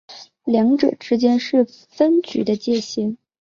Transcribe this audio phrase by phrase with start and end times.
[0.45, 3.17] 二者之间是两个分局的界线。